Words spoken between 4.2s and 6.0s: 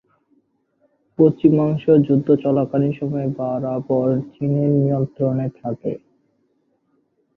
চীনের নিয়ন্ত্রণে থাকে।